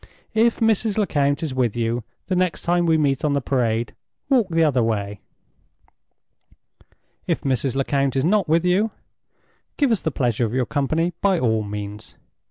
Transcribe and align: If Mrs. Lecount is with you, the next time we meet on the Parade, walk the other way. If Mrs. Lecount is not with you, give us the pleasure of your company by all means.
If 0.33 0.59
Mrs. 0.61 0.97
Lecount 0.97 1.43
is 1.43 1.53
with 1.53 1.75
you, 1.77 2.03
the 2.25 2.35
next 2.35 2.63
time 2.63 2.87
we 2.87 2.97
meet 2.97 3.23
on 3.23 3.33
the 3.33 3.39
Parade, 3.39 3.93
walk 4.29 4.49
the 4.49 4.63
other 4.63 4.81
way. 4.81 5.19
If 7.27 7.41
Mrs. 7.41 7.75
Lecount 7.75 8.15
is 8.15 8.25
not 8.25 8.49
with 8.49 8.65
you, 8.65 8.89
give 9.77 9.91
us 9.91 9.99
the 9.99 10.09
pleasure 10.09 10.43
of 10.45 10.55
your 10.55 10.65
company 10.65 11.13
by 11.21 11.37
all 11.37 11.61
means. 11.61 12.15